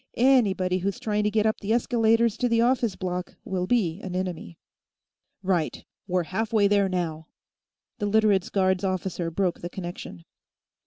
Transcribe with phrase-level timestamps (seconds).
[0.17, 4.15] Anybody who's trying to get up the escalators to the office block will be an
[4.15, 4.57] enemy."
[5.43, 5.85] "Right.
[6.07, 7.27] We're halfway there now."
[7.99, 10.23] The Literates' Guards officer broke the connection.